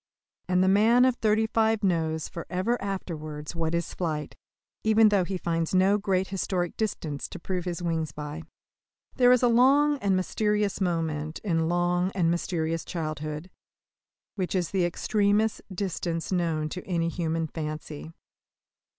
And 0.49 0.63
the 0.63 0.67
man 0.67 1.05
of 1.05 1.17
thirty 1.17 1.45
five 1.45 1.83
knows 1.83 2.27
for 2.27 2.47
ever 2.49 2.81
afterwards 2.81 3.55
what 3.55 3.75
is 3.75 3.93
flight, 3.93 4.35
even 4.83 5.09
though 5.09 5.23
he 5.25 5.37
finds 5.37 5.75
no 5.75 5.99
great 5.99 6.29
historic 6.29 6.75
distances 6.75 7.29
to 7.29 7.37
prove 7.37 7.65
his 7.65 7.83
wings 7.83 8.11
by. 8.11 8.41
There 9.17 9.31
is 9.31 9.43
a 9.43 9.47
long 9.47 9.99
and 9.99 10.15
mysterious 10.15 10.81
moment 10.81 11.37
in 11.43 11.69
long 11.69 12.11
and 12.15 12.31
mysterious 12.31 12.83
childhood, 12.83 13.51
which 14.33 14.55
is 14.55 14.71
the 14.71 14.85
extremest 14.85 15.61
distance 15.71 16.31
known 16.31 16.67
to 16.69 16.83
any 16.87 17.09
human 17.09 17.45
fancy. 17.45 18.11